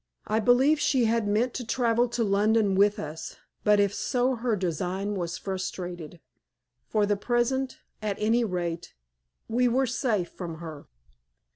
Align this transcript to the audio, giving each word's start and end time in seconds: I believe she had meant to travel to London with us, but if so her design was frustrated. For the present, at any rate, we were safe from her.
I 0.25 0.39
believe 0.39 0.79
she 0.79 1.05
had 1.05 1.27
meant 1.27 1.53
to 1.53 1.63
travel 1.63 2.07
to 2.07 2.23
London 2.23 2.73
with 2.73 2.97
us, 2.97 3.35
but 3.63 3.79
if 3.79 3.93
so 3.93 4.33
her 4.35 4.55
design 4.55 5.13
was 5.13 5.37
frustrated. 5.37 6.19
For 6.87 7.05
the 7.05 7.15
present, 7.15 7.77
at 8.01 8.17
any 8.17 8.43
rate, 8.43 8.95
we 9.47 9.67
were 9.67 9.85
safe 9.85 10.31
from 10.31 10.55
her. 10.55 10.87